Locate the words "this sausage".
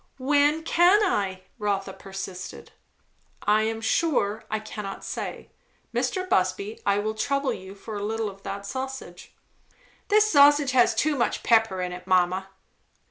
10.07-10.71